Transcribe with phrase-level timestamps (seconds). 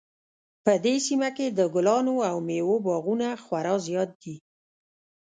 [0.65, 4.35] په دې سیمه کې د ګلانو او میوو باغونه خورا زیات دي